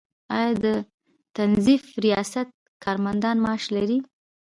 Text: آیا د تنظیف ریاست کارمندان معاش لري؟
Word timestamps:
آیا 0.37 0.53
د 0.63 0.65
تنظیف 1.37 1.83
ریاست 2.05 2.47
کارمندان 2.83 3.35
معاش 3.43 3.63
لري؟ 3.75 3.97